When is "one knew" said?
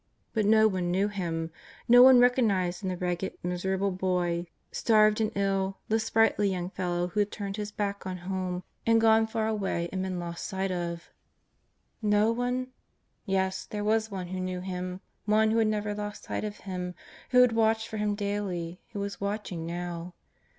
0.67-1.09